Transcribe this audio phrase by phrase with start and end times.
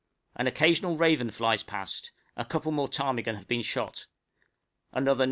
[0.35, 4.07] An occasional raven flies past, a couple more ptarmigan have been shot:
[4.91, 5.19] another N.W.